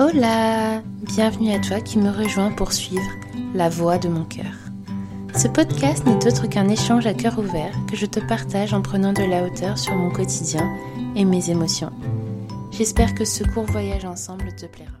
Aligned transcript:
Hola 0.00 0.80
Bienvenue 1.02 1.52
à 1.52 1.58
toi 1.58 1.80
qui 1.80 1.98
me 1.98 2.08
rejoins 2.08 2.52
pour 2.52 2.72
suivre 2.72 3.10
la 3.52 3.68
voix 3.68 3.98
de 3.98 4.08
mon 4.08 4.24
cœur. 4.24 4.54
Ce 5.36 5.48
podcast 5.48 6.06
n'est 6.06 6.24
autre 6.24 6.46
qu'un 6.46 6.68
échange 6.68 7.04
à 7.08 7.14
cœur 7.14 7.36
ouvert 7.40 7.74
que 7.90 7.96
je 7.96 8.06
te 8.06 8.20
partage 8.20 8.72
en 8.72 8.80
prenant 8.80 9.12
de 9.12 9.24
la 9.24 9.42
hauteur 9.42 9.76
sur 9.76 9.96
mon 9.96 10.12
quotidien 10.12 10.72
et 11.16 11.24
mes 11.24 11.50
émotions. 11.50 11.90
J'espère 12.70 13.12
que 13.12 13.24
ce 13.24 13.42
court 13.42 13.64
voyage 13.64 14.04
ensemble 14.04 14.54
te 14.54 14.66
plaira. 14.66 14.92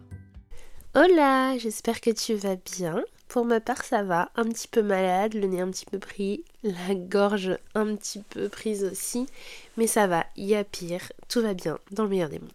Hola, 0.96 1.56
j'espère 1.58 2.00
que 2.00 2.10
tu 2.10 2.34
vas 2.34 2.56
bien. 2.56 3.04
Pour 3.28 3.44
ma 3.44 3.60
part, 3.60 3.84
ça 3.84 4.02
va. 4.02 4.30
Un 4.34 4.46
petit 4.46 4.66
peu 4.66 4.82
malade, 4.82 5.34
le 5.34 5.46
nez 5.46 5.60
un 5.60 5.70
petit 5.70 5.86
peu 5.86 6.00
pris, 6.00 6.42
la 6.64 6.96
gorge 6.96 7.56
un 7.76 7.94
petit 7.94 8.24
peu 8.30 8.48
prise 8.48 8.82
aussi. 8.82 9.28
Mais 9.76 9.86
ça 9.86 10.08
va, 10.08 10.26
il 10.34 10.46
y 10.46 10.56
a 10.56 10.64
pire. 10.64 11.12
Tout 11.28 11.40
va 11.40 11.54
bien, 11.54 11.78
dans 11.92 12.02
le 12.02 12.08
meilleur 12.08 12.30
des 12.30 12.40
mondes. 12.40 12.50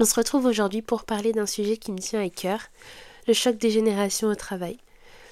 On 0.00 0.04
se 0.04 0.14
retrouve 0.14 0.46
aujourd'hui 0.46 0.80
pour 0.80 1.02
parler 1.02 1.32
d'un 1.32 1.46
sujet 1.46 1.76
qui 1.76 1.90
me 1.90 1.98
tient 1.98 2.22
à 2.22 2.28
cœur, 2.28 2.60
le 3.26 3.34
choc 3.34 3.56
des 3.56 3.70
générations 3.70 4.28
au 4.28 4.34
travail. 4.36 4.78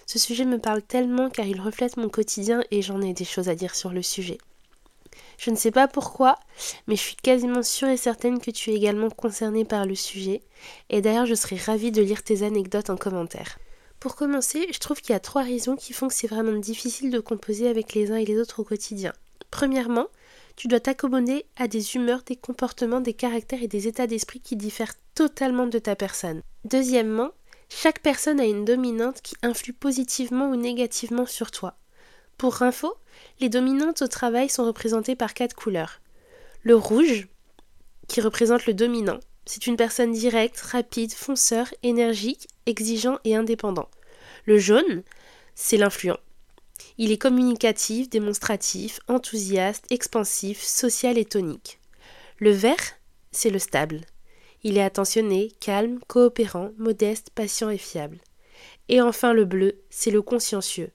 Ce 0.06 0.18
sujet 0.18 0.44
me 0.44 0.58
parle 0.58 0.82
tellement 0.82 1.30
car 1.30 1.46
il 1.46 1.60
reflète 1.60 1.96
mon 1.96 2.08
quotidien 2.08 2.64
et 2.72 2.82
j'en 2.82 3.00
ai 3.00 3.12
des 3.12 3.24
choses 3.24 3.48
à 3.48 3.54
dire 3.54 3.76
sur 3.76 3.90
le 3.90 4.02
sujet. 4.02 4.38
Je 5.38 5.50
ne 5.50 5.56
sais 5.56 5.70
pas 5.70 5.86
pourquoi, 5.86 6.36
mais 6.88 6.96
je 6.96 7.02
suis 7.02 7.16
quasiment 7.16 7.62
sûre 7.62 7.88
et 7.88 7.96
certaine 7.96 8.40
que 8.40 8.50
tu 8.50 8.70
es 8.70 8.74
également 8.74 9.08
concernée 9.10 9.64
par 9.64 9.86
le 9.86 9.94
sujet, 9.94 10.42
et 10.90 11.00
d'ailleurs 11.00 11.26
je 11.26 11.34
serais 11.34 11.56
ravie 11.56 11.92
de 11.92 12.02
lire 12.02 12.24
tes 12.24 12.42
anecdotes 12.42 12.90
en 12.90 12.96
commentaire. 12.96 13.58
Pour 14.00 14.16
commencer, 14.16 14.66
je 14.72 14.78
trouve 14.78 15.00
qu'il 15.00 15.12
y 15.12 15.16
a 15.16 15.20
trois 15.20 15.42
raisons 15.42 15.76
qui 15.76 15.92
font 15.92 16.08
que 16.08 16.14
c'est 16.14 16.26
vraiment 16.26 16.58
difficile 16.58 17.10
de 17.10 17.20
composer 17.20 17.68
avec 17.68 17.94
les 17.94 18.10
uns 18.10 18.16
et 18.16 18.24
les 18.24 18.38
autres 18.40 18.60
au 18.60 18.64
quotidien. 18.64 19.12
Premièrement, 19.50 20.08
tu 20.56 20.68
dois 20.68 20.80
t'accommoder 20.80 21.44
à 21.56 21.68
des 21.68 21.94
humeurs, 21.94 22.22
des 22.24 22.36
comportements, 22.36 23.00
des 23.00 23.12
caractères 23.12 23.62
et 23.62 23.68
des 23.68 23.86
états 23.88 24.06
d'esprit 24.06 24.40
qui 24.40 24.56
diffèrent 24.56 24.94
totalement 25.14 25.66
de 25.66 25.78
ta 25.78 25.96
personne. 25.96 26.42
Deuxièmement, 26.64 27.30
chaque 27.68 28.00
personne 28.00 28.40
a 28.40 28.44
une 28.44 28.64
dominante 28.64 29.20
qui 29.22 29.36
influe 29.42 29.72
positivement 29.72 30.50
ou 30.50 30.56
négativement 30.56 31.26
sur 31.26 31.50
toi. 31.50 31.76
Pour 32.38 32.62
info, 32.62 32.94
les 33.40 33.48
dominantes 33.48 34.02
au 34.02 34.08
travail 34.08 34.48
sont 34.48 34.64
représentées 34.64 35.16
par 35.16 35.34
quatre 35.34 35.54
couleurs. 35.54 36.00
Le 36.62 36.74
rouge, 36.76 37.28
qui 38.08 38.20
représente 38.20 38.66
le 38.66 38.74
dominant. 38.74 39.18
C'est 39.46 39.66
une 39.66 39.76
personne 39.76 40.12
directe, 40.12 40.60
rapide, 40.60 41.12
fonceur, 41.12 41.72
énergique, 41.82 42.48
exigeant 42.66 43.18
et 43.24 43.36
indépendant. 43.36 43.88
Le 44.44 44.58
jaune, 44.58 45.02
c'est 45.54 45.76
l'influent. 45.76 46.18
Il 46.98 47.12
est 47.12 47.18
communicatif, 47.18 48.08
démonstratif, 48.08 49.00
enthousiaste, 49.08 49.84
expansif, 49.90 50.62
social 50.62 51.18
et 51.18 51.24
tonique. 51.24 51.78
Le 52.38 52.50
vert, 52.50 52.94
c'est 53.32 53.50
le 53.50 53.58
stable. 53.58 54.00
Il 54.62 54.78
est 54.78 54.82
attentionné, 54.82 55.52
calme, 55.60 56.00
coopérant, 56.06 56.72
modeste, 56.78 57.30
patient 57.34 57.70
et 57.70 57.78
fiable. 57.78 58.18
Et 58.88 59.00
enfin 59.00 59.32
le 59.32 59.44
bleu, 59.44 59.80
c'est 59.90 60.10
le 60.10 60.22
consciencieux. 60.22 60.90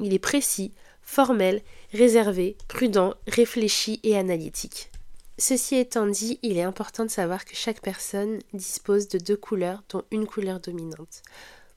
Il 0.00 0.14
est 0.14 0.18
précis, 0.18 0.72
formel, 1.02 1.62
réservé, 1.92 2.56
prudent, 2.68 3.14
réfléchi 3.26 4.00
et 4.02 4.16
analytique. 4.16 4.90
Ceci 5.38 5.76
étant 5.76 6.06
dit, 6.06 6.38
il 6.42 6.56
est 6.56 6.62
important 6.62 7.04
de 7.04 7.10
savoir 7.10 7.44
que 7.44 7.54
chaque 7.54 7.80
personne 7.80 8.38
dispose 8.52 9.08
de 9.08 9.18
deux 9.18 9.36
couleurs, 9.36 9.82
dont 9.88 10.04
une 10.10 10.26
couleur 10.26 10.60
dominante. 10.60 11.22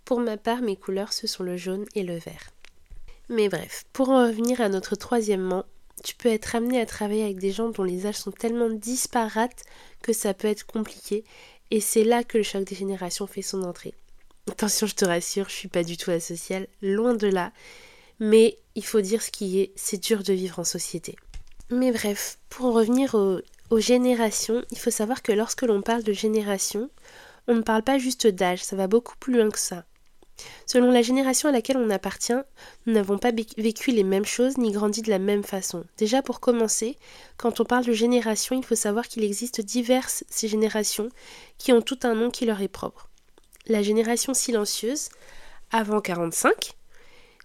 Pour 0.04 0.20
ma 0.20 0.38
part, 0.38 0.62
mes 0.62 0.76
couleurs, 0.76 1.14
ce 1.14 1.26
sont 1.26 1.44
le 1.44 1.58
jaune 1.58 1.86
et 1.96 2.04
le 2.04 2.18
vert. 2.18 2.52
Mais 3.30 3.50
bref, 3.50 3.86
pour 3.94 4.10
en 4.10 4.28
revenir 4.28 4.62
à 4.62 4.70
notre 4.70 4.96
troisièmement, 4.96 5.66
tu 6.04 6.16
peux 6.16 6.30
être 6.30 6.56
amené 6.56 6.80
à 6.80 6.86
travailler 6.86 7.24
avec 7.24 7.40
des 7.40 7.52
gens 7.52 7.70
dont 7.70 7.84
les 7.84 8.06
âges 8.06 8.18
sont 8.18 8.32
tellement 8.32 8.70
disparates 8.70 9.64
que 10.04 10.14
ça 10.14 10.34
peut 10.34 10.48
être 10.48 10.66
compliqué, 10.66 11.24
et 11.72 11.80
c'est 11.80 12.04
là 12.04 12.24
que 12.24 12.38
le 12.38 12.44
choc 12.44 12.64
des 12.64 12.76
générations 12.76 13.26
fait 13.26 13.42
son 13.42 13.64
entrée. 13.64 13.96
Attention, 14.52 14.86
je 14.86 14.94
te 14.94 15.06
rassure, 15.06 15.50
je 15.50 15.56
suis 15.56 15.68
pas 15.68 15.84
du 15.84 15.98
tout 15.98 16.12
asociale, 16.12 16.68
loin 16.82 17.16
de 17.16 17.28
là, 17.28 17.52
mais 18.20 18.58
il 18.76 18.86
faut 18.86 19.02
dire 19.02 19.24
ce 19.24 19.32
qui 19.32 19.60
est, 19.60 19.72
c'est 19.76 20.02
dur 20.02 20.22
de 20.22 20.34
vivre 20.34 20.60
en 20.60 20.64
société. 20.64 21.16
Mais 21.72 21.92
bref, 21.92 22.38
pour 22.50 22.68
en 22.68 22.72
revenir 22.74 23.16
aux, 23.16 23.40
aux 23.72 23.80
générations, 23.80 24.64
il 24.70 24.78
faut 24.78 24.92
savoir 24.92 25.24
que 25.24 25.32
lorsque 25.32 25.64
l'on 25.64 25.82
parle 25.82 26.04
de 26.04 26.14
génération, 26.14 26.92
on 27.48 27.56
ne 27.56 27.62
parle 27.62 27.82
pas 27.82 27.98
juste 27.98 28.28
d'âge, 28.28 28.64
ça 28.64 28.76
va 28.76 28.88
beaucoup 28.88 29.16
plus 29.18 29.36
loin 29.36 29.50
que 29.50 29.60
ça. 29.60 29.86
Selon 30.66 30.92
la 30.92 31.02
génération 31.02 31.50
à 31.50 31.52
laquelle 31.52 31.78
on 31.78 31.90
appartient, 31.90 32.34
nous 32.86 32.94
n'avons 32.94 33.18
pas 33.18 33.32
vécu 33.32 33.92
les 33.92 34.04
mêmes 34.04 34.26
choses 34.26 34.58
ni 34.58 34.72
grandi 34.72 35.02
de 35.02 35.10
la 35.10 35.20
même 35.20 35.44
façon. 35.44 35.86
Déjà 35.98 36.22
pour 36.22 36.40
commencer, 36.40 36.98
quand 37.38 37.60
on 37.60 37.66
parle 37.66 37.86
de 37.86 37.94
génération, 37.94 38.58
il 38.58 38.66
faut 38.66 38.76
savoir 38.76 39.08
qu'il 39.08 39.24
existe 39.24 39.62
diverses 39.62 40.24
ces 40.30 40.48
générations 40.48 41.10
qui 41.58 41.72
ont 41.72 41.82
tout 41.82 42.00
un 42.04 42.16
nom 42.16 42.32
qui 42.32 42.46
leur 42.46 42.62
est 42.62 42.68
propre. 42.68 43.10
La 43.68 43.82
génération 43.82 44.34
silencieuse, 44.34 45.10
avant 45.72 46.02
45, 46.02 46.74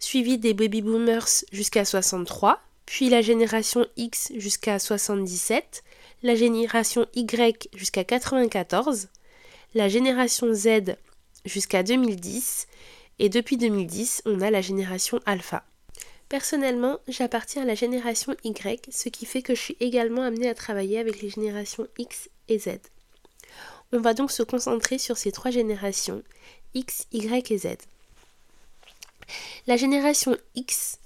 suivie 0.00 0.38
des 0.38 0.54
baby 0.54 0.82
boomers 0.82 1.44
jusqu'à 1.52 1.84
63, 1.84 2.60
puis 2.86 3.08
la 3.08 3.22
génération 3.22 3.86
X 3.96 4.32
jusqu'à 4.36 4.78
77, 4.78 5.84
la 6.22 6.34
génération 6.34 7.06
Y 7.14 7.68
jusqu'à 7.74 8.04
94, 8.04 9.08
la 9.74 9.88
génération 9.88 10.52
Z 10.52 10.96
jusqu'à 11.44 11.82
2010 11.82 12.66
et 13.20 13.28
depuis 13.28 13.58
2010, 13.58 14.22
on 14.24 14.40
a 14.40 14.50
la 14.50 14.62
génération 14.62 15.20
alpha. 15.26 15.62
Personnellement, 16.30 17.00
j'appartiens 17.06 17.62
à 17.62 17.66
la 17.66 17.74
génération 17.74 18.34
Y, 18.44 18.88
ce 18.90 19.10
qui 19.10 19.26
fait 19.26 19.42
que 19.42 19.54
je 19.54 19.60
suis 19.60 19.76
également 19.78 20.22
amenée 20.22 20.48
à 20.48 20.54
travailler 20.54 20.98
avec 20.98 21.20
les 21.20 21.28
générations 21.28 21.86
X 21.98 22.30
et 22.48 22.58
Z. 22.58 22.78
On 23.92 24.00
va 24.00 24.14
donc 24.14 24.32
se 24.32 24.42
concentrer 24.42 24.96
sur 24.96 25.18
ces 25.18 25.32
trois 25.32 25.50
générations, 25.50 26.22
X, 26.72 27.08
Y 27.12 27.50
et 27.50 27.58
Z. 27.58 27.66
La 29.66 29.76
génération 29.76 30.34
X 30.54 30.98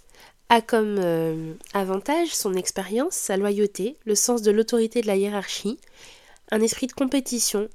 a 0.51 0.61
comme 0.61 0.99
euh, 1.01 1.55
avantage 1.73 2.29
son 2.29 2.55
expérience, 2.55 3.15
sa 3.15 3.37
loyauté, 3.37 3.97
le 4.05 4.15
sens 4.15 4.43
de 4.43 4.53
l'autorité 4.53 5.01
de 5.01 5.09
la 5.09 5.17
hiérarchie, 5.17 5.81
un 6.53 6.61
esprit 6.61 6.87
de 6.87 6.93
compétition, 6.93 7.69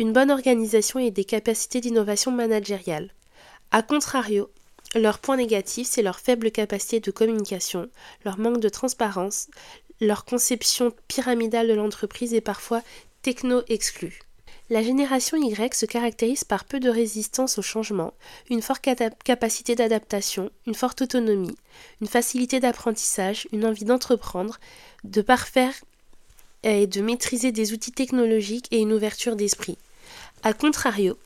une 0.00 0.12
bonne 0.12 0.32
organisation 0.32 0.98
et 0.98 1.12
des 1.12 1.24
capacités 1.24 1.80
d'innovation 1.80 2.32
managériale. 2.32 3.12
A 3.76 3.82
contrario, 3.82 4.52
leur 4.94 5.18
point 5.18 5.36
négatif, 5.36 5.88
c'est 5.90 6.02
leur 6.02 6.20
faible 6.20 6.52
capacité 6.52 7.00
de 7.00 7.10
communication, 7.10 7.90
leur 8.24 8.38
manque 8.38 8.60
de 8.60 8.68
transparence, 8.68 9.48
leur 10.00 10.24
conception 10.24 10.92
pyramidale 11.08 11.66
de 11.66 11.72
l'entreprise 11.72 12.34
est 12.34 12.40
parfois 12.40 12.82
techno-exclue. 13.22 14.20
La 14.70 14.80
génération 14.80 15.36
Y 15.36 15.74
se 15.74 15.86
caractérise 15.86 16.44
par 16.44 16.66
peu 16.66 16.78
de 16.78 16.88
résistance 16.88 17.58
au 17.58 17.62
changement, 17.62 18.14
une 18.48 18.62
forte 18.62 18.86
capacité 19.24 19.74
d'adaptation, 19.74 20.50
une 20.68 20.76
forte 20.76 21.02
autonomie, 21.02 21.56
une 22.00 22.06
facilité 22.06 22.60
d'apprentissage, 22.60 23.48
une 23.50 23.66
envie 23.66 23.84
d'entreprendre, 23.84 24.60
de 25.02 25.20
parfaire 25.20 25.74
et 26.62 26.86
de 26.86 27.00
maîtriser 27.00 27.50
des 27.50 27.72
outils 27.72 27.90
technologiques 27.90 28.68
et 28.70 28.78
une 28.78 28.92
ouverture 28.92 29.34
d'esprit. 29.34 29.78
A 30.44 30.52
contrario, 30.52 31.18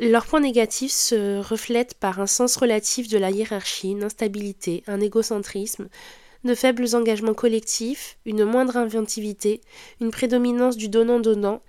leurs 0.00 0.26
points 0.26 0.40
négatifs 0.40 0.92
se 0.92 1.40
reflètent 1.40 1.94
par 1.94 2.20
un 2.20 2.26
sens 2.26 2.56
relatif 2.56 3.08
de 3.08 3.18
la 3.18 3.30
hiérarchie, 3.30 3.90
une 3.90 4.04
instabilité, 4.04 4.84
un 4.86 5.00
égocentrisme, 5.00 5.88
de 6.44 6.54
faibles 6.54 6.94
engagements 6.94 7.34
collectifs, 7.34 8.18
une 8.24 8.44
moindre 8.44 8.76
inventivité, 8.76 9.60
une 10.00 10.10
prédominance 10.10 10.76
du 10.76 10.88
donnant-donnant 10.88 11.62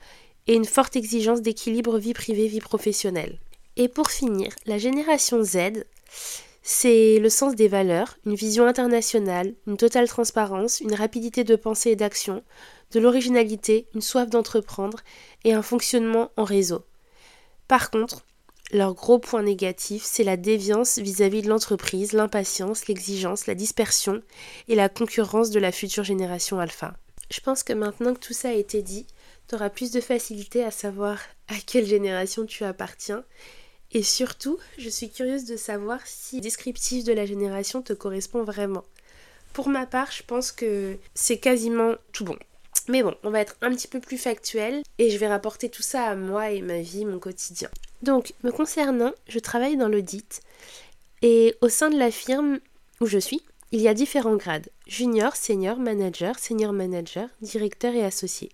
et 0.47 0.53
une 0.53 0.65
forte 0.65 0.95
exigence 0.95 1.41
d'équilibre 1.41 1.97
vie 1.97 2.13
privée-vie 2.13 2.59
professionnelle. 2.59 3.39
Et 3.77 3.87
pour 3.87 4.11
finir, 4.11 4.53
la 4.65 4.77
génération 4.77 5.43
Z, 5.43 5.83
c'est 6.61 7.17
le 7.19 7.29
sens 7.29 7.55
des 7.55 7.67
valeurs, 7.67 8.17
une 8.25 8.35
vision 8.35 8.65
internationale, 8.65 9.53
une 9.65 9.77
totale 9.77 10.07
transparence, 10.07 10.81
une 10.81 10.93
rapidité 10.93 11.43
de 11.43 11.55
pensée 11.55 11.91
et 11.91 11.95
d'action, 11.95 12.43
de 12.91 12.99
l'originalité, 12.99 13.87
une 13.95 14.01
soif 14.01 14.29
d'entreprendre 14.29 14.99
et 15.45 15.53
un 15.53 15.61
fonctionnement 15.61 16.31
en 16.37 16.43
réseau. 16.43 16.83
Par 17.69 17.91
contre, 17.91 18.25
leur 18.71 18.95
gros 18.95 19.19
point 19.19 19.43
négatif, 19.43 20.01
c'est 20.03 20.23
la 20.23 20.37
déviance 20.37 20.97
vis-à-vis 20.97 21.43
de 21.43 21.49
l'entreprise, 21.49 22.13
l'impatience, 22.13 22.87
l'exigence, 22.87 23.45
la 23.45 23.53
dispersion 23.53 24.23
et 24.67 24.73
la 24.73 24.89
concurrence 24.89 25.51
de 25.51 25.59
la 25.59 25.71
future 25.71 26.03
génération 26.03 26.59
alpha. 26.59 26.95
Je 27.29 27.39
pense 27.41 27.61
que 27.61 27.73
maintenant 27.73 28.15
que 28.15 28.19
tout 28.19 28.33
ça 28.33 28.49
a 28.49 28.53
été 28.53 28.81
dit, 28.81 29.05
tu 29.47 29.53
auras 29.53 29.69
plus 29.69 29.91
de 29.91 30.01
facilité 30.01 30.63
à 30.63 30.71
savoir 30.71 31.19
à 31.47 31.53
quelle 31.63 31.85
génération 31.85 32.43
tu 32.47 32.63
appartiens. 32.63 33.23
Et 33.91 34.01
surtout, 34.01 34.57
je 34.79 34.89
suis 34.89 35.11
curieuse 35.11 35.45
de 35.45 35.55
savoir 35.55 35.99
si 36.05 36.37
le 36.37 36.41
descriptif 36.41 37.03
de 37.03 37.13
la 37.13 37.27
génération 37.27 37.83
te 37.83 37.93
correspond 37.93 38.43
vraiment. 38.43 38.83
Pour 39.53 39.69
ma 39.69 39.85
part, 39.85 40.11
je 40.11 40.23
pense 40.23 40.51
que 40.51 40.97
c'est 41.13 41.37
quasiment 41.37 41.93
tout 42.13 42.25
bon. 42.25 42.37
Mais 42.87 43.03
bon, 43.03 43.15
on 43.23 43.29
va 43.29 43.41
être 43.41 43.55
un 43.61 43.69
petit 43.71 43.87
peu 43.87 43.99
plus 43.99 44.17
factuel 44.17 44.81
et 44.97 45.09
je 45.09 45.17
vais 45.17 45.27
rapporter 45.27 45.69
tout 45.69 45.83
ça 45.83 46.05
à 46.05 46.15
moi 46.15 46.51
et 46.51 46.61
ma 46.61 46.81
vie, 46.81 47.05
mon 47.05 47.19
quotidien. 47.19 47.69
Donc, 48.01 48.33
me 48.43 48.51
concernant, 48.51 49.11
je 49.27 49.39
travaille 49.39 49.77
dans 49.77 49.89
l'audit 49.89 50.41
et 51.21 51.55
au 51.61 51.69
sein 51.69 51.89
de 51.89 51.97
la 51.97 52.11
firme 52.11 52.59
où 53.01 53.05
je 53.05 53.19
suis, 53.19 53.41
il 53.71 53.81
y 53.81 53.87
a 53.87 53.93
différents 53.93 54.35
grades 54.35 54.69
junior, 54.87 55.35
senior, 55.35 55.77
manager, 55.77 56.39
senior 56.39 56.73
manager, 56.73 57.29
directeur 57.41 57.93
et 57.93 58.03
associé. 58.03 58.49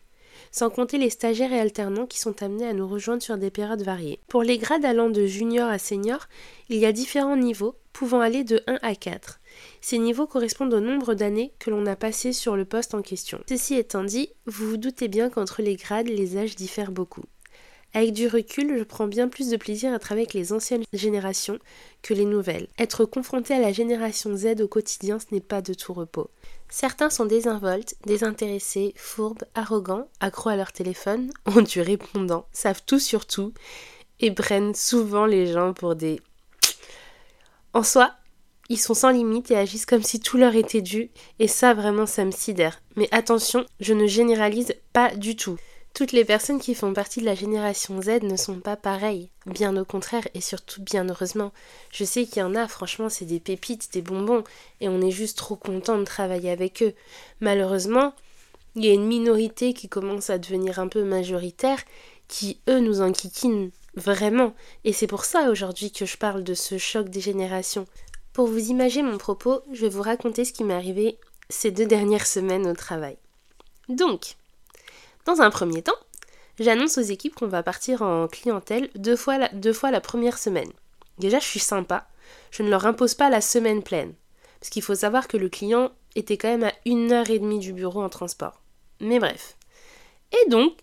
Sans 0.56 0.70
compter 0.70 0.98
les 0.98 1.10
stagiaires 1.10 1.52
et 1.52 1.60
alternants 1.60 2.06
qui 2.06 2.18
sont 2.18 2.42
amenés 2.42 2.66
à 2.66 2.72
nous 2.72 2.88
rejoindre 2.88 3.22
sur 3.22 3.38
des 3.38 3.52
périodes 3.52 3.82
variées. 3.82 4.22
Pour 4.30 4.42
les 4.42 4.58
grades 4.58 4.86
allant 4.86 5.10
de 5.10 5.26
junior 5.26 5.70
à 5.70 5.78
senior, 5.78 6.30
il 6.70 6.78
y 6.78 6.86
a 6.86 6.94
différents 6.94 7.36
niveaux, 7.36 7.76
pouvant 7.92 8.22
aller 8.22 8.46
de 8.46 8.64
1 8.66 8.80
à 8.82 8.96
4. 8.96 9.42
Ces 9.82 9.98
niveaux 9.98 10.28
correspondent 10.28 10.74
au 10.74 10.80
nombre 10.80 11.14
d'années 11.14 11.52
que 11.60 11.72
l'on 11.72 11.86
a 11.86 11.98
passé 11.98 12.32
sur 12.32 12.56
le 12.56 12.64
poste 12.64 12.94
en 12.94 13.02
question. 13.02 13.42
Ceci 13.50 13.76
étant 13.76 14.06
dit, 14.06 14.30
vous 14.46 14.70
vous 14.70 14.78
doutez 14.78 15.10
bien 15.10 15.30
qu'entre 15.30 15.62
les 15.62 15.76
grades, 15.76 16.08
les 16.08 16.38
âges 16.38 16.56
diffèrent 16.56 16.94
beaucoup. 16.94 17.26
Avec 17.96 18.12
du 18.12 18.28
recul, 18.28 18.78
je 18.78 18.84
prends 18.84 19.08
bien 19.08 19.30
plus 19.30 19.50
de 19.50 19.56
plaisir 19.56 19.94
à 19.94 20.00
travailler 20.00 20.26
avec 20.26 20.34
les 20.34 20.52
anciennes 20.52 20.84
générations 20.92 21.60
que 22.02 22.14
les 22.14 22.26
nouvelles. 22.26 22.68
Être 22.78 23.06
confronté 23.06 23.54
à 23.54 23.60
la 23.60 23.72
génération 23.72 24.36
Z 24.36 24.60
au 24.60 24.68
quotidien, 24.68 25.18
ce 25.18 25.34
n'est 25.34 25.40
pas 25.40 25.62
de 25.62 25.74
tout 25.74 25.94
repos. 25.94 26.30
Certains 26.68 27.10
sont 27.10 27.24
désinvoltes, 27.24 27.96
désintéressés, 28.06 28.94
fourbes, 28.98 29.46
arrogants, 29.56 30.10
accros 30.20 30.50
à 30.50 30.58
leur 30.58 30.74
téléphone, 30.74 31.32
ont 31.46 31.62
du 31.62 31.80
répondant, 31.80 32.46
savent 32.52 32.84
tout 32.86 33.00
sur 33.00 33.26
tout 33.26 33.54
et 34.20 34.30
prennent 34.30 34.76
souvent 34.76 35.26
les 35.26 35.48
gens 35.48 35.72
pour 35.72 35.96
des. 35.96 36.20
En 37.72 37.84
soi, 37.84 38.12
ils 38.68 38.80
sont 38.80 38.94
sans 38.94 39.12
limite 39.12 39.52
et 39.52 39.58
agissent 39.58 39.86
comme 39.86 40.04
si 40.04 40.20
tout 40.20 40.38
leur 40.38 40.56
était 40.56 40.82
dû, 40.82 41.12
et 41.40 41.48
ça 41.48 41.74
vraiment 41.74 42.08
ça 42.08 42.26
me 42.26 42.32
sidère. 42.32 42.82
Mais 42.98 43.08
attention, 43.12 43.66
je 43.80 43.94
ne 43.94 44.06
généralise 44.06 44.76
pas 44.92 45.16
du 45.16 45.38
tout. 45.38 45.56
Toutes 45.96 46.12
les 46.12 46.26
personnes 46.26 46.60
qui 46.60 46.76
font 46.76 46.92
partie 46.92 47.22
de 47.22 47.26
la 47.26 47.36
génération 47.36 48.02
Z 48.02 48.22
ne 48.24 48.36
sont 48.36 48.60
pas 48.60 48.76
pareilles, 48.76 49.30
bien 49.46 49.78
au 49.78 49.86
contraire 49.86 50.28
et 50.34 50.42
surtout 50.42 50.84
bien 50.84 51.08
heureusement. 51.08 51.54
Je 51.90 52.04
sais 52.04 52.26
qu'il 52.26 52.40
y 52.40 52.44
en 52.44 52.54
a, 52.54 52.68
franchement, 52.68 53.08
c'est 53.08 53.24
des 53.24 53.40
pépites, 53.40 53.94
des 53.94 54.02
bonbons, 54.02 54.44
et 54.82 54.90
on 54.90 55.00
est 55.00 55.12
juste 55.12 55.38
trop 55.38 55.56
content 55.56 55.98
de 55.98 56.04
travailler 56.04 56.52
avec 56.52 56.84
eux. 56.84 56.94
Malheureusement, 57.40 58.14
il 58.76 58.84
y 58.84 58.90
a 58.90 58.94
une 58.94 59.08
minorité 59.08 59.74
qui 59.74 59.88
commence 59.88 60.30
à 60.30 60.38
devenir 60.38 60.80
un 60.80 60.90
peu 60.90 61.06
majoritaire, 61.06 61.80
qui 62.28 62.60
eux 62.68 62.82
nous 62.82 63.00
enquiquinent 63.00 63.72
vraiment, 63.96 64.54
et 64.84 64.92
c'est 64.92 65.08
pour 65.08 65.24
ça 65.24 65.50
aujourd'hui 65.50 65.92
que 65.92 66.06
je 66.06 66.18
parle 66.18 66.44
de 66.44 66.56
ce 66.56 66.78
choc 66.78 67.08
des 67.08 67.22
générations. 67.22 67.86
Pour 68.34 68.48
vous 68.48 68.70
imaginer 68.70 69.10
mon 69.10 69.18
propos, 69.18 69.62
je 69.72 69.84
vais 69.84 69.90
vous 69.90 70.02
raconter 70.02 70.44
ce 70.44 70.52
qui 70.52 70.66
m'est 70.66 70.74
arrivé 70.74 71.18
ces 71.48 71.72
deux 71.72 71.86
dernières 71.86 72.28
semaines 72.28 72.68
au 72.68 72.74
travail. 72.74 73.16
Donc, 73.88 74.36
dans 75.26 75.42
un 75.42 75.50
premier 75.50 75.82
temps, 75.82 75.98
j'annonce 76.60 76.98
aux 76.98 77.02
équipes 77.02 77.36
qu'on 77.36 77.48
va 77.48 77.64
partir 77.64 78.02
en 78.02 78.28
clientèle 78.28 78.90
deux 78.96 79.16
fois, 79.16 79.38
la, 79.38 80.02
première 80.02 80.38
semaine. 80.38 80.72
Déjà, 81.18 81.40
je 81.40 81.46
suis 81.46 81.60
sympa, 81.60 82.08
je 82.52 82.64
ne 82.64 82.70
leur 82.70 82.86
impose 82.86 83.16
pas 83.16 83.30
la 83.30 83.42
semaine 83.42 83.84
pleine. 83.84 84.14
Parce 84.60 84.70
qu'il 84.70 84.82
faut 84.84 84.96
savoir 84.96 85.28
que 85.28 85.38
le 85.38 85.50
client 85.50 85.92
était 86.16 86.38
quand 86.38 86.48
même 86.48 86.64
à 86.64 86.74
une 86.86 87.12
heure 87.12 87.30
et 87.30 87.40
demie 87.40 87.60
du 87.60 87.74
bureau 87.74 88.02
en 88.02 88.10
transport. 88.10 88.62
Mais 89.00 89.20
bref. 89.20 89.58
Et 90.32 90.50
donc, 90.50 90.74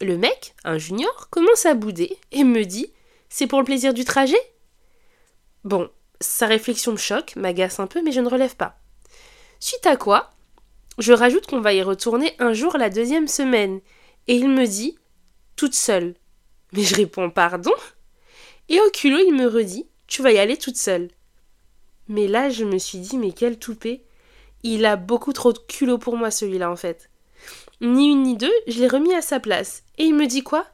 le 0.00 0.16
mec, 0.16 0.54
un 0.64 0.78
junior, 0.78 1.28
commence 1.30 1.66
à 1.66 1.74
bouder 1.74 2.16
et 2.32 2.44
me 2.44 2.64
dit 2.64 2.92
C'est 3.28 3.46
pour 3.46 3.58
le 3.58 3.64
plaisir 3.64 3.94
du 3.94 4.04
trajet? 4.04 4.40
Bon, 5.64 5.90
sa 6.20 6.46
réflexion 6.46 6.92
me 6.92 6.96
choque, 6.96 7.34
m'agace 7.36 7.80
un 7.80 7.86
peu, 7.86 8.02
mais 8.02 8.12
je 8.12 8.20
ne 8.20 8.28
relève 8.28 8.56
pas. 8.56 8.78
Suite 9.58 9.86
à 9.86 9.96
quoi, 9.96 10.35
je 10.98 11.12
rajoute 11.12 11.46
qu'on 11.46 11.60
va 11.60 11.74
y 11.74 11.82
retourner 11.82 12.34
un 12.38 12.52
jour 12.52 12.76
la 12.76 12.90
deuxième 12.90 13.28
semaine. 13.28 13.80
Et 14.28 14.36
il 14.36 14.48
me 14.48 14.66
dit, 14.66 14.98
toute 15.56 15.74
seule. 15.74 16.14
Mais 16.72 16.82
je 16.82 16.94
réponds 16.94 17.30
pardon? 17.30 17.72
Et 18.68 18.80
au 18.80 18.90
culot, 18.90 19.18
il 19.24 19.34
me 19.34 19.46
redit, 19.46 19.86
tu 20.06 20.22
vas 20.22 20.32
y 20.32 20.38
aller 20.38 20.56
toute 20.56 20.76
seule. 20.76 21.08
Mais 22.08 22.26
là, 22.26 22.50
je 22.50 22.64
me 22.64 22.78
suis 22.78 22.98
dit, 22.98 23.16
mais 23.16 23.32
quel 23.32 23.58
toupet 23.58 24.04
Il 24.62 24.84
a 24.84 24.96
beaucoup 24.96 25.32
trop 25.32 25.52
de 25.52 25.58
culot 25.58 25.98
pour 25.98 26.16
moi, 26.16 26.30
celui-là, 26.30 26.70
en 26.70 26.76
fait. 26.76 27.10
Ni 27.80 28.10
une 28.10 28.22
ni 28.22 28.36
deux, 28.36 28.52
je 28.66 28.80
l'ai 28.80 28.88
remis 28.88 29.14
à 29.14 29.22
sa 29.22 29.38
place. 29.38 29.84
Et 29.98 30.04
il 30.04 30.14
me 30.14 30.26
dit 30.26 30.42
quoi? 30.42 30.66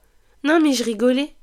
Non, 0.44 0.60
mais 0.60 0.72
je 0.72 0.84
rigolais. 0.84 1.34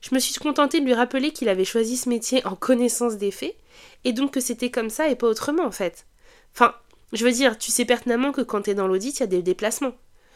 Je 0.00 0.14
me 0.14 0.20
suis 0.20 0.34
contentée 0.34 0.80
de 0.80 0.84
lui 0.84 0.94
rappeler 0.94 1.30
qu'il 1.30 1.48
avait 1.48 1.64
choisi 1.64 1.96
ce 1.96 2.08
métier 2.08 2.44
en 2.46 2.56
connaissance 2.56 3.16
des 3.16 3.30
faits, 3.30 3.56
et 4.04 4.12
donc 4.12 4.32
que 4.32 4.40
c'était 4.40 4.70
comme 4.70 4.90
ça 4.90 5.08
et 5.08 5.16
pas 5.16 5.28
autrement, 5.28 5.64
en 5.64 5.70
fait. 5.70 6.06
Enfin, 6.54 6.74
je 7.12 7.24
veux 7.24 7.32
dire, 7.32 7.58
tu 7.58 7.70
sais 7.70 7.84
pertinemment 7.84 8.32
que 8.32 8.40
quand 8.40 8.62
t'es 8.62 8.74
dans 8.74 8.86
l'audit, 8.86 9.18
il 9.18 9.20
y 9.20 9.24
a 9.24 9.26
des 9.26 9.42
déplacements. 9.42 9.94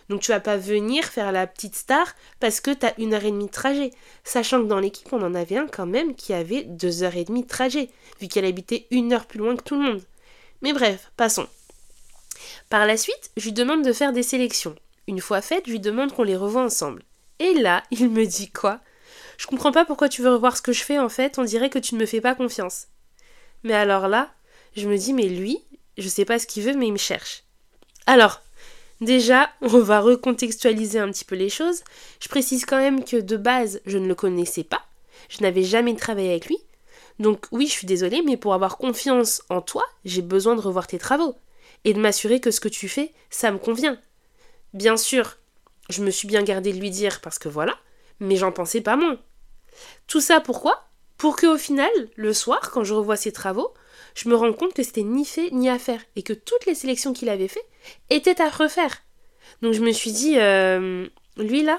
Donc 0.09 0.21
tu 0.21 0.31
vas 0.31 0.41
pas 0.41 0.57
venir 0.57 1.05
faire 1.05 1.33
la 1.33 1.47
petite 1.47 1.75
star 1.75 2.15
parce 2.39 2.61
que 2.61 2.71
t'as 2.71 2.93
une 2.99 3.15
heure 3.15 3.25
et 3.25 3.31
demie 3.31 3.47
de 3.47 3.51
trajet. 3.51 3.91
Sachant 4.25 4.63
que 4.63 4.69
dans 4.69 4.79
l'équipe, 4.79 5.13
on 5.13 5.23
en 5.23 5.35
avait 5.35 5.57
un 5.57 5.67
quand 5.67 5.87
même 5.87 6.15
qui 6.15 6.33
avait 6.33 6.63
deux 6.63 7.03
heures 7.03 7.17
et 7.17 7.25
demie 7.25 7.43
de 7.43 7.49
trajet, 7.49 7.89
vu 8.21 8.29
qu'elle 8.29 8.45
habitait 8.45 8.87
une 8.91 9.13
heure 9.13 9.27
plus 9.27 9.39
loin 9.39 9.57
que 9.57 9.63
tout 9.63 9.75
le 9.75 9.83
monde. 9.83 10.03
Mais 10.63 10.73
bref, 10.73 11.11
passons. 11.17 11.49
Par 12.71 12.87
la 12.87 12.97
suite, 12.97 13.31
je 13.37 13.45
lui 13.45 13.53
demande 13.53 13.85
de 13.85 13.93
faire 13.93 14.13
des 14.13 14.23
sélections. 14.23 14.77
Une 15.09 15.21
fois 15.21 15.41
faites, 15.41 15.67
je 15.67 15.73
lui 15.73 15.81
demande 15.81 16.13
qu'on 16.13 16.23
les 16.23 16.37
revoie 16.37 16.63
ensemble. 16.63 17.03
Et 17.39 17.55
là, 17.55 17.83
il 17.91 18.11
me 18.11 18.27
dit 18.27 18.51
quoi? 18.51 18.81
Je 19.39 19.47
comprends 19.47 19.73
pas 19.73 19.85
pourquoi 19.85 20.09
tu 20.09 20.23
veux 20.23 20.33
revoir 20.33 20.57
ce 20.57 20.63
que 20.63 20.73
je 20.73 20.83
fais 20.83 20.99
en 20.99 21.09
fait, 21.09 21.39
on 21.39 21.45
dirait 21.45 21.71
que 21.71 21.79
tu 21.79 21.95
ne 21.95 22.01
me 22.01 22.07
fais 22.07 22.21
pas 22.21 22.35
confiance. 22.35 22.87
Mais 23.65 23.75
alors 23.75 24.09
là, 24.09 24.31
je 24.77 24.89
me 24.89 24.97
dis, 24.97 25.13
mais 25.13 25.29
lui, 25.29 25.59
je 25.99 26.09
sais 26.09 26.25
pas 26.25 26.39
ce 26.39 26.47
qu'il 26.47 26.63
veut, 26.63 26.75
mais 26.75 26.89
il 26.89 26.93
me 26.93 26.99
cherche. 26.99 27.45
Alors, 28.07 28.41
déjà, 29.01 29.51
on 29.61 29.79
va 29.79 30.01
recontextualiser 30.01 30.99
un 30.99 31.11
petit 31.11 31.25
peu 31.25 31.35
les 31.35 31.49
choses. 31.49 31.83
Je 32.21 32.29
précise 32.29 32.65
quand 32.65 32.79
même 32.79 33.05
que 33.05 33.17
de 33.17 33.37
base, 33.37 33.81
je 33.87 33.99
ne 33.99 34.07
le 34.07 34.15
connaissais 34.15 34.65
pas. 34.65 34.83
Je 35.29 35.43
n'avais 35.43 35.65
jamais 35.65 35.95
travaillé 35.97 36.31
avec 36.31 36.47
lui. 36.47 36.59
Donc 37.19 37.47
oui, 37.51 37.67
je 37.67 37.73
suis 37.73 37.87
désolée, 37.87 38.23
mais 38.23 38.37
pour 38.37 38.55
avoir 38.55 38.79
confiance 38.79 39.43
en 39.49 39.61
toi, 39.61 39.85
j'ai 40.05 40.23
besoin 40.23 40.55
de 40.55 40.61
revoir 40.61 40.87
tes 40.87 40.99
travaux 40.99 41.37
et 41.85 41.95
de 41.95 42.01
m'assurer 42.01 42.41
que 42.41 42.51
ce 42.51 42.61
que 42.61 42.69
tu 42.69 42.89
fais, 42.89 43.13
ça 43.31 43.51
me 43.51 43.59
convient. 43.59 43.99
Bien 44.75 44.97
sûr, 44.97 45.39
je 45.89 46.03
me 46.03 46.11
suis 46.11 46.29
bien 46.29 46.43
gardé 46.43 46.73
de 46.73 46.79
lui 46.79 46.91
dire 46.91 47.21
parce 47.21 47.39
que 47.39 47.49
voilà, 47.49 47.77
mais 48.21 48.37
j'en 48.37 48.53
pensais 48.53 48.81
pas 48.81 48.97
moins. 48.97 49.19
Tout 50.07 50.21
ça 50.21 50.41
pourquoi? 50.41 50.85
Pour 51.17 51.37
que 51.37 51.47
au 51.47 51.57
final, 51.57 51.91
le 52.17 52.35
soir, 52.35 52.71
quand 52.71 52.85
je 52.85 52.93
revois 52.93 53.17
ses 53.17 53.33
travaux, 53.33 53.73
je 54.17 54.31
me 54.31 54.35
rends 54.35 54.55
compte 54.55 54.73
que 54.73 54.83
c'était 54.83 55.03
ni 55.03 55.27
fait 55.27 55.51
ni 55.53 55.69
à 55.69 55.79
faire 55.79 56.01
et 56.17 56.23
que 56.23 56.33
toutes 56.33 56.65
les 56.65 56.75
sélections 56.75 57.13
qu'il 57.13 57.29
avait 57.29 57.49
fait 57.49 57.65
étaient 58.09 58.41
à 58.41 58.49
refaire. 58.49 59.03
Donc 59.61 59.75
je 59.75 59.83
me 59.83 59.93
suis 59.93 60.11
dit, 60.11 60.39
euh, 60.39 61.07
lui 61.37 61.63
là, 61.63 61.79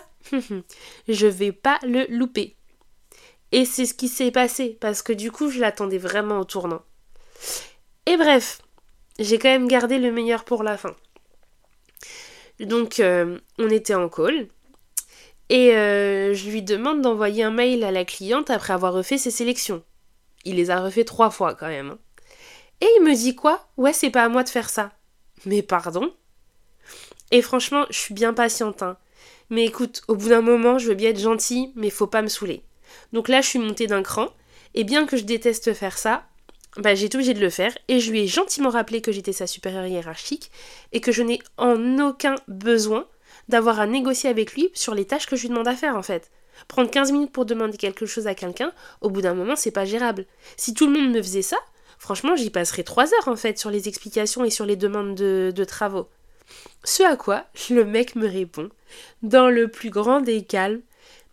je 1.08 1.28
vais 1.28 1.52
pas 1.52 1.80
le 1.82 2.06
louper. 2.10 2.56
Et 3.52 3.66
c'est 3.66 3.88
ce 3.88 3.96
qui 3.96 4.08
s'est 4.08 4.30
passé 4.30 4.78
parce 4.80 5.02
que 5.02 5.14
du 5.14 5.32
coup 5.32 5.50
je 5.50 5.60
l'attendais 5.60 5.98
vraiment 5.98 6.40
au 6.40 6.44
tournant. 6.44 6.84
Et 8.06 8.18
bref, 8.18 8.62
j'ai 9.18 9.40
quand 9.40 9.50
même 9.50 9.68
gardé 9.68 9.98
le 9.98 10.12
meilleur 10.12 10.44
pour 10.44 10.62
la 10.62 10.78
fin. 10.78 10.96
Donc 12.60 13.00
euh, 13.00 13.40
on 13.58 13.70
était 13.70 13.96
en 13.96 14.10
call 14.10 14.48
et 15.50 15.76
euh, 15.76 16.36
je 16.36 16.50
lui 16.52 16.62
demande 16.62 17.02
d'envoyer 17.02 17.44
un 17.44 17.52
mail 17.52 17.84
à 17.84 17.92
la 17.92 18.06
cliente 18.06 18.52
après 18.52 18.74
avoir 18.74 18.94
refait 18.94 19.18
ses 19.18 19.32
sélections. 19.32 19.84
Il 20.46 20.58
les 20.58 20.70
a 20.70 20.82
refait 20.82 21.04
trois 21.04 21.32
fois 21.32 21.56
quand 21.56 21.68
même. 21.68 21.98
Et 22.82 22.88
il 22.98 23.04
me 23.04 23.16
dit 23.16 23.36
quoi? 23.36 23.68
Ouais, 23.78 23.94
c'est 23.94 24.10
pas 24.10 24.24
à 24.24 24.30
moi 24.30 24.44
de 24.44 24.50
faire 24.50 24.70
ça. 24.70 24.92
Mais 25.46 25.62
pardon? 25.62 26.14
Et 27.32 27.42
franchement, 27.42 27.86
je 27.90 27.98
suis 27.98 28.14
bien 28.14 28.34
patiente. 28.34 28.84
Hein. 28.84 28.98
Mais 29.50 29.66
écoute, 29.66 30.02
au 30.08 30.16
bout 30.16 30.30
d'un 30.30 30.42
moment, 30.42 30.78
je 30.78 30.88
veux 30.88 30.94
bien 30.96 31.10
être 31.10 31.20
gentille, 31.20 31.72
mais 31.76 31.90
faut 31.90 32.08
pas 32.08 32.22
me 32.22 32.28
saouler. 32.28 32.64
Donc 33.14 33.28
là, 33.28 33.42
je 33.42 33.48
suis 33.48 33.60
montée 33.60 33.88
d'un 33.88 34.04
cran, 34.04 34.28
et 34.74 34.84
bien 34.84 35.06
que 35.06 35.18
je 35.18 35.24
déteste 35.24 35.74
faire 35.74 35.98
ça, 35.98 36.26
bah, 36.78 36.96
j'ai 36.96 37.06
été 37.06 37.18
obligée 37.18 37.34
de 37.34 37.42
le 37.42 37.50
faire, 37.50 37.76
et 37.88 38.00
je 38.00 38.12
lui 38.12 38.22
ai 38.22 38.28
gentiment 38.28 38.70
rappelé 38.70 39.02
que 39.02 39.12
j'étais 39.12 39.34
sa 39.34 39.48
supérieure 39.48 39.86
hiérarchique, 39.86 40.52
et 40.92 41.02
que 41.02 41.12
je 41.12 41.24
n'ai 41.24 41.40
en 41.58 42.00
aucun 42.00 42.36
besoin 42.48 43.08
d'avoir 43.50 43.80
à 43.80 43.88
négocier 43.88 44.30
avec 44.30 44.54
lui 44.54 44.70
sur 44.74 44.94
les 44.94 45.06
tâches 45.06 45.26
que 45.26 45.36
je 45.36 45.44
lui 45.44 45.50
demande 45.50 45.68
à 45.68 45.76
faire 45.76 45.96
en 45.96 46.04
fait. 46.04 46.32
Prendre 46.68 46.90
15 46.90 47.12
minutes 47.12 47.32
pour 47.32 47.46
demander 47.46 47.78
quelque 47.78 48.06
chose 48.06 48.28
à 48.28 48.36
quelqu'un, 48.36 48.72
au 49.02 49.10
bout 49.10 49.22
d'un 49.22 49.34
moment, 49.34 49.56
c'est 49.56 49.72
pas 49.72 49.86
gérable. 49.86 50.26
Si 50.58 50.74
tout 50.74 50.88
le 50.88 50.94
monde 50.94 51.12
me 51.14 51.22
faisait 51.22 51.42
ça, 51.42 51.58
Franchement, 51.98 52.36
j'y 52.36 52.50
passerai 52.50 52.84
trois 52.84 53.14
heures 53.14 53.28
en 53.28 53.36
fait 53.36 53.58
sur 53.58 53.72
les 53.72 53.88
explications 53.88 54.46
et 54.46 54.50
sur 54.50 54.66
les 54.66 54.76
demandes 54.76 55.16
de, 55.16 55.64
travaux. 55.64 56.10
Ce 56.84 57.04
à 57.04 57.18
quoi 57.18 57.46
le 57.70 57.84
mec 57.84 58.16
me 58.16 58.28
répond, 58.28 58.70
dans 59.22 59.50
le 59.50 59.68
plus 59.68 59.90
grand 59.90 60.22
des 60.22 60.44
calmes. 60.44 60.82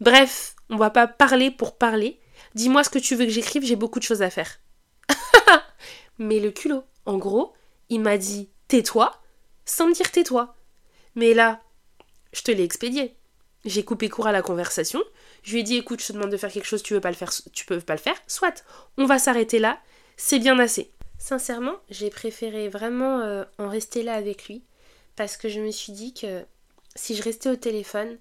Bref, 0.00 0.56
on 0.70 0.76
va 0.76 0.90
pas 0.90 1.06
parler 1.06 1.50
pour 1.50 1.76
parler. 1.76 2.18
Dis-moi 2.54 2.82
ce 2.82 2.90
que 2.90 2.98
tu 2.98 3.14
veux 3.14 3.26
que 3.26 3.30
j'écrive, 3.30 3.64
j'ai 3.64 3.76
beaucoup 3.76 3.98
de 3.98 4.04
choses 4.04 4.22
à 4.22 4.30
faire. 4.30 4.58
Mais 6.18 6.40
le 6.40 6.50
culot, 6.50 6.84
en 7.06 7.18
gros, 7.18 7.52
il 7.90 8.00
m'a 8.00 8.18
dit 8.18 8.48
tais-toi, 8.68 9.12
sans 9.64 9.86
me 9.88 9.94
dire 9.94 10.10
tais-toi. 10.10 10.56
Mais 11.14 11.34
là, 11.34 11.60
je 12.32 12.42
te 12.42 12.50
l'ai 12.50 12.64
expédié. 12.64 13.16
J'ai 13.64 13.84
coupé 13.84 14.08
court 14.08 14.26
à 14.26 14.32
la 14.32 14.42
conversation. 14.42 15.02
Je 15.42 15.52
lui 15.52 15.60
ai 15.60 15.62
dit 15.62 15.76
écoute, 15.76 16.00
je 16.00 16.08
te 16.08 16.12
demande 16.12 16.30
de 16.30 16.36
faire 16.36 16.50
quelque 16.50 16.66
chose, 16.66 16.82
tu 16.82 16.94
veux 16.94 17.00
pas 17.00 17.10
le 17.10 17.16
faire, 17.16 17.30
tu 17.52 17.64
peux 17.64 17.80
pas 17.80 17.94
le 17.94 18.00
faire. 18.00 18.16
Soit, 18.26 18.64
on 18.98 19.06
va 19.06 19.18
s'arrêter 19.18 19.58
là 19.58 19.78
c'est 20.16 20.38
bien 20.38 20.58
assez. 20.58 20.90
Sincèrement, 21.18 21.76
j'ai 21.90 22.10
préféré 22.10 22.68
vraiment 22.68 23.20
euh, 23.20 23.44
en 23.58 23.68
rester 23.68 24.02
là 24.02 24.14
avec 24.14 24.46
lui 24.46 24.62
parce 25.16 25.36
que 25.36 25.48
je 25.48 25.60
me 25.60 25.70
suis 25.70 25.92
dit 25.92 26.12
que 26.12 26.44
si 26.96 27.14
je 27.14 27.22
restais 27.22 27.48
au 27.48 27.56
téléphone, 27.56 28.18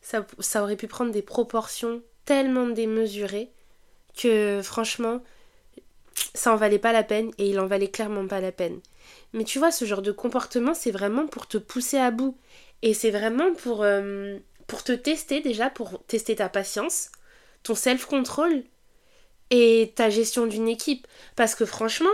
ça, 0.00 0.62
aurait 0.62 0.76
pu 0.76 0.86
prendre 0.86 1.12
des 1.12 1.22
proportions 1.22 2.02
tellement 2.24 2.66
démesurées 2.66 3.50
que 4.16 4.60
franchement, 4.62 5.22
ça 6.34 6.52
en 6.52 6.56
valait 6.56 6.78
pas 6.78 6.92
la 6.92 7.02
peine 7.02 7.30
et 7.38 7.48
il 7.48 7.60
en 7.60 7.66
valait 7.66 7.90
clairement 7.90 8.26
pas 8.26 8.40
la 8.40 8.52
peine. 8.52 8.80
Mais 9.32 9.44
tu 9.44 9.58
vois, 9.58 9.70
ce 9.70 9.84
genre 9.84 10.02
de 10.02 10.12
comportement, 10.12 10.74
c'est 10.74 10.90
vraiment 10.90 11.26
pour 11.26 11.46
te 11.46 11.58
pousser 11.58 11.98
à 11.98 12.10
bout. 12.10 12.36
Et 12.82 12.94
c'est 12.94 13.10
vraiment 13.10 13.52
pour, 13.54 13.82
euh, 13.82 14.38
pour 14.66 14.84
te 14.84 14.92
tester 14.92 15.40
déjà, 15.40 15.70
pour 15.70 16.04
tester 16.06 16.36
ta 16.36 16.48
patience, 16.48 17.10
ton 17.62 17.74
self-control 17.74 18.62
et 19.50 19.92
ta 19.94 20.10
gestion 20.10 20.46
d'une 20.46 20.68
équipe. 20.68 21.06
Parce 21.36 21.54
que 21.54 21.64
franchement, 21.64 22.08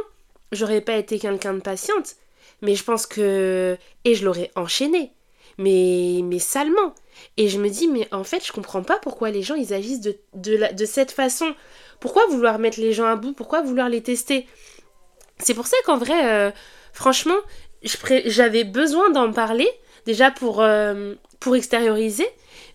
j'aurais 0.53 0.81
pas 0.81 0.97
été 0.97 1.19
quelqu'un 1.19 1.55
de 1.55 1.61
patiente, 1.61 2.17
mais 2.63 2.75
je 2.75 2.85
pense 2.85 3.07
que... 3.07 3.77
Et 4.05 4.15
je 4.15 4.25
l'aurais 4.25 4.51
enchaîné. 4.57 5.13
Mais, 5.59 6.21
mais 6.25 6.39
salement. 6.39 6.95
Et 7.37 7.49
je 7.49 7.59
me 7.59 7.69
dis, 7.69 7.89
mais 7.89 8.09
en 8.13 8.25
fait, 8.25 8.45
je 8.45 8.53
comprends 8.53 8.83
pas 8.83 8.99
pourquoi 8.99 9.31
les 9.31 9.43
gens, 9.43 9.55
ils 9.55 9.73
agissent 9.73 10.01
de, 10.01 10.17
de, 10.35 10.85
cette 10.85 11.13
façon. 11.13 11.55
Pourquoi 12.01 12.27
vouloir 12.27 12.59
mettre 12.59 12.81
les 12.81 12.93
gens 12.93 13.07
à 13.07 13.17
bout? 13.17 13.33
Pourquoi 13.33 13.63
vouloir 13.63 13.89
les 13.89 14.03
tester? 14.03 14.47
C'est 15.39 15.55
pour 15.55 15.67
ça 15.67 15.77
qu'en 15.85 15.97
vrai, 15.97 16.27
euh, 16.27 16.51
franchement, 16.93 17.37
j'avais 18.27 18.65
besoin 18.65 19.11
d'en 19.11 19.33
parler, 19.33 19.69
déjà 20.07 20.31
pour, 20.31 20.63
euh, 20.63 21.15
pour 21.41 21.57
extérioriser, 21.57 22.27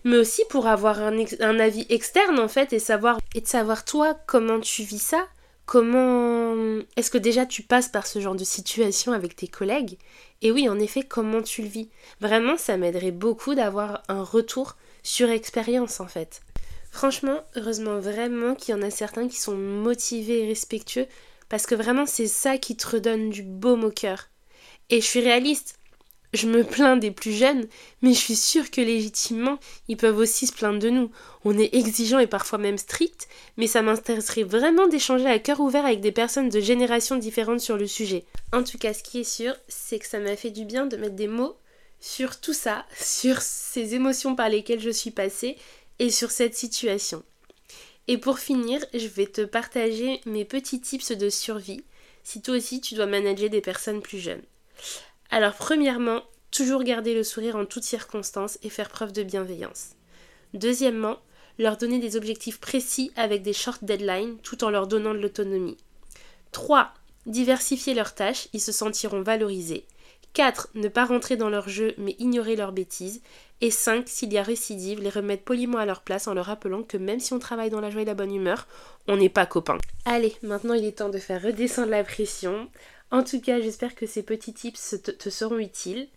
mais 0.04 0.16
aussi 0.16 0.42
pour 0.50 0.66
avoir 0.66 1.00
un, 1.00 1.24
un, 1.40 1.58
avis 1.58 1.86
externe, 1.88 2.38
en 2.38 2.48
fait, 2.48 2.72
et, 2.72 2.78
savoir, 2.78 3.18
et 3.34 3.40
de 3.40 3.46
savoir, 3.46 3.84
toi, 3.84 4.16
comment 4.26 4.60
tu 4.60 4.82
vis 4.82 5.02
ça 5.02 5.26
Comment 5.66 6.80
est-ce 6.96 7.12
que 7.12 7.18
déjà 7.18 7.46
tu 7.46 7.62
passes 7.62 7.88
par 7.88 8.08
ce 8.08 8.18
genre 8.18 8.34
de 8.34 8.42
situation 8.42 9.12
avec 9.12 9.36
tes 9.36 9.46
collègues 9.46 9.98
Et 10.42 10.50
oui, 10.50 10.68
en 10.68 10.80
effet, 10.80 11.04
comment 11.04 11.42
tu 11.42 11.62
le 11.62 11.68
vis 11.68 11.90
Vraiment, 12.20 12.56
ça 12.56 12.76
m'aiderait 12.76 13.12
beaucoup 13.12 13.54
d'avoir 13.54 14.02
un 14.08 14.24
retour 14.24 14.76
sur 15.04 15.30
expérience 15.30 16.00
en 16.00 16.08
fait. 16.08 16.40
Franchement, 16.90 17.40
heureusement 17.54 18.00
vraiment 18.00 18.56
qu'il 18.56 18.74
y 18.74 18.78
en 18.78 18.82
a 18.82 18.90
certains 18.90 19.28
qui 19.28 19.38
sont 19.38 19.54
motivés 19.54 20.42
et 20.42 20.48
respectueux 20.48 21.06
parce 21.48 21.66
que 21.66 21.76
vraiment 21.76 22.06
c'est 22.06 22.26
ça 22.26 22.58
qui 22.58 22.76
te 22.76 22.88
redonne 22.88 23.30
du 23.30 23.44
baume 23.44 23.84
au 23.84 23.90
cœur. 23.90 24.26
Et 24.88 25.00
je 25.00 25.06
suis 25.06 25.20
réaliste, 25.20 25.78
je 26.32 26.46
me 26.46 26.62
plains 26.62 26.96
des 26.96 27.10
plus 27.10 27.32
jeunes, 27.32 27.66
mais 28.02 28.12
je 28.12 28.18
suis 28.18 28.36
sûre 28.36 28.70
que 28.70 28.80
légitimement, 28.80 29.58
ils 29.88 29.96
peuvent 29.96 30.18
aussi 30.18 30.46
se 30.46 30.52
plaindre 30.52 30.78
de 30.78 30.90
nous. 30.90 31.10
On 31.44 31.58
est 31.58 31.74
exigeants 31.74 32.20
et 32.20 32.26
parfois 32.26 32.58
même 32.58 32.78
stricts, 32.78 33.28
mais 33.56 33.66
ça 33.66 33.82
m'intéresserait 33.82 34.44
vraiment 34.44 34.86
d'échanger 34.86 35.26
à 35.26 35.38
cœur 35.38 35.60
ouvert 35.60 35.84
avec 35.84 36.00
des 36.00 36.12
personnes 36.12 36.48
de 36.48 36.60
générations 36.60 37.16
différentes 37.16 37.60
sur 37.60 37.76
le 37.76 37.86
sujet. 37.86 38.24
En 38.52 38.62
tout 38.62 38.78
cas, 38.78 38.94
ce 38.94 39.02
qui 39.02 39.20
est 39.20 39.24
sûr, 39.24 39.54
c'est 39.68 39.98
que 39.98 40.06
ça 40.06 40.20
m'a 40.20 40.36
fait 40.36 40.50
du 40.50 40.64
bien 40.64 40.86
de 40.86 40.96
mettre 40.96 41.16
des 41.16 41.28
mots 41.28 41.56
sur 42.00 42.40
tout 42.40 42.54
ça, 42.54 42.86
sur 42.96 43.42
ces 43.42 43.94
émotions 43.94 44.36
par 44.36 44.48
lesquelles 44.48 44.80
je 44.80 44.90
suis 44.90 45.10
passée 45.10 45.56
et 45.98 46.10
sur 46.10 46.30
cette 46.30 46.54
situation. 46.54 47.22
Et 48.08 48.18
pour 48.18 48.38
finir, 48.38 48.84
je 48.94 49.06
vais 49.06 49.26
te 49.26 49.42
partager 49.42 50.20
mes 50.26 50.44
petits 50.44 50.80
tips 50.80 51.12
de 51.12 51.28
survie 51.28 51.84
si 52.22 52.42
toi 52.42 52.56
aussi 52.56 52.80
tu 52.80 52.94
dois 52.94 53.06
manager 53.06 53.48
des 53.50 53.60
personnes 53.60 54.02
plus 54.02 54.18
jeunes. 54.18 54.42
Alors 55.30 55.54
premièrement, 55.54 56.22
toujours 56.50 56.82
garder 56.82 57.14
le 57.14 57.22
sourire 57.22 57.56
en 57.56 57.64
toutes 57.64 57.84
circonstances 57.84 58.58
et 58.62 58.70
faire 58.70 58.88
preuve 58.88 59.12
de 59.12 59.22
bienveillance. 59.22 59.90
Deuxièmement, 60.54 61.18
leur 61.58 61.76
donner 61.76 61.98
des 61.98 62.16
objectifs 62.16 62.58
précis 62.58 63.12
avec 63.16 63.42
des 63.42 63.52
short 63.52 63.84
deadlines 63.84 64.38
tout 64.38 64.64
en 64.64 64.70
leur 64.70 64.86
donnant 64.86 65.14
de 65.14 65.18
l'autonomie. 65.18 65.76
3. 66.52 66.92
Diversifier 67.26 67.94
leurs 67.94 68.14
tâches, 68.14 68.48
ils 68.52 68.60
se 68.60 68.72
sentiront 68.72 69.22
valorisés. 69.22 69.84
4. 70.32 70.68
Ne 70.74 70.88
pas 70.88 71.04
rentrer 71.04 71.36
dans 71.36 71.50
leur 71.50 71.68
jeu 71.68 71.94
mais 71.98 72.16
ignorer 72.18 72.56
leurs 72.56 72.72
bêtises. 72.72 73.20
Et 73.60 73.70
5. 73.70 74.08
S'il 74.08 74.32
y 74.32 74.38
a 74.38 74.42
récidive, 74.42 75.00
les 75.00 75.10
remettre 75.10 75.44
poliment 75.44 75.78
à 75.78 75.86
leur 75.86 76.00
place 76.00 76.28
en 76.28 76.34
leur 76.34 76.46
rappelant 76.46 76.82
que 76.82 76.96
même 76.96 77.20
si 77.20 77.34
on 77.34 77.38
travaille 77.38 77.70
dans 77.70 77.80
la 77.80 77.90
joie 77.90 78.02
et 78.02 78.06
la 78.06 78.14
bonne 78.14 78.34
humeur, 78.34 78.66
on 79.06 79.16
n'est 79.16 79.28
pas 79.28 79.46
copains. 79.46 79.78
Allez, 80.06 80.34
maintenant 80.42 80.74
il 80.74 80.84
est 80.84 80.98
temps 80.98 81.10
de 81.10 81.18
faire 81.18 81.42
redescendre 81.42 81.90
la 81.90 82.04
pression. 82.04 82.68
En 83.10 83.24
tout 83.24 83.40
cas, 83.40 83.60
j'espère 83.60 83.94
que 83.94 84.06
ces 84.06 84.22
petits 84.22 84.52
tips 84.52 84.96
te, 85.02 85.30
seront 85.30 85.58
utiles. 85.58 86.08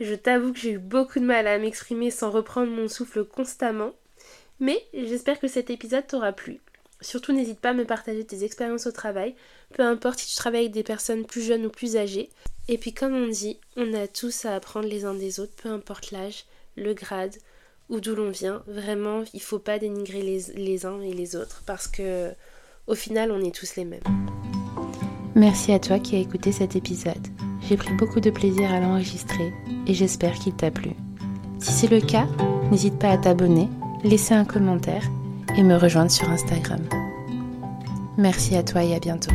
Je 0.00 0.14
t'avoue 0.14 0.52
que 0.52 0.58
j'ai 0.58 0.72
eu 0.72 0.78
beaucoup 0.78 1.20
de 1.20 1.24
mal 1.24 1.46
à 1.46 1.58
m'exprimer 1.58 2.10
sans 2.10 2.30
reprendre 2.30 2.70
mon 2.70 2.88
souffle 2.88 3.24
constamment, 3.24 3.92
mais 4.60 4.84
j'espère 4.92 5.40
que 5.40 5.48
cet 5.48 5.70
épisode 5.70 6.06
t'aura 6.06 6.32
plu. 6.32 6.60
Surtout 7.00 7.32
n'hésite 7.32 7.60
pas 7.60 7.70
à 7.70 7.74
me 7.74 7.84
partager 7.84 8.24
tes 8.24 8.44
expériences 8.44 8.86
au 8.86 8.92
travail, 8.92 9.34
peu 9.72 9.82
importe 9.82 10.18
si 10.18 10.28
tu 10.28 10.36
travailles 10.36 10.62
avec 10.62 10.72
des 10.72 10.82
personnes 10.82 11.24
plus 11.24 11.42
jeunes 11.42 11.66
ou 11.66 11.70
plus 11.70 11.96
âgées. 11.96 12.30
Et 12.68 12.78
puis 12.78 12.92
comme 12.92 13.14
on 13.14 13.28
dit, 13.28 13.58
on 13.76 13.94
a 13.94 14.06
tous 14.06 14.44
à 14.44 14.54
apprendre 14.54 14.88
les 14.88 15.04
uns 15.04 15.14
des 15.14 15.38
autres, 15.38 15.54
peu 15.56 15.68
importe 15.68 16.10
l'âge, 16.10 16.44
le 16.76 16.92
grade 16.92 17.36
ou 17.88 18.00
d'où 18.00 18.14
l'on 18.14 18.30
vient. 18.30 18.62
Vraiment, 18.66 19.22
il 19.32 19.42
faut 19.42 19.58
pas 19.58 19.78
dénigrer 19.78 20.22
les, 20.22 20.40
les 20.54 20.86
uns 20.86 21.00
et 21.02 21.12
les 21.12 21.36
autres 21.36 21.62
parce 21.66 21.86
que 21.86 22.32
au 22.86 22.94
final, 22.94 23.30
on 23.32 23.42
est 23.42 23.54
tous 23.54 23.76
les 23.76 23.84
mêmes. 23.84 24.33
Merci 25.34 25.72
à 25.72 25.78
toi 25.78 25.98
qui 25.98 26.14
as 26.16 26.20
écouté 26.20 26.52
cet 26.52 26.76
épisode. 26.76 27.26
J'ai 27.68 27.76
pris 27.76 27.92
beaucoup 27.94 28.20
de 28.20 28.30
plaisir 28.30 28.72
à 28.72 28.78
l'enregistrer 28.78 29.52
et 29.86 29.94
j'espère 29.94 30.34
qu'il 30.34 30.54
t'a 30.54 30.70
plu. 30.70 30.90
Si 31.58 31.72
c'est 31.72 31.90
le 31.90 32.00
cas, 32.00 32.26
n'hésite 32.70 32.98
pas 32.98 33.10
à 33.10 33.18
t'abonner, 33.18 33.68
laisser 34.04 34.34
un 34.34 34.44
commentaire 34.44 35.02
et 35.56 35.62
me 35.62 35.76
rejoindre 35.76 36.10
sur 36.10 36.28
Instagram. 36.28 36.82
Merci 38.16 38.54
à 38.54 38.62
toi 38.62 38.84
et 38.84 38.94
à 38.94 39.00
bientôt. 39.00 39.34